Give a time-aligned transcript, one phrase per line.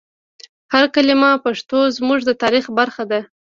[0.73, 3.19] هر کلمه پښتو زموږ د تاریخ برخه ده.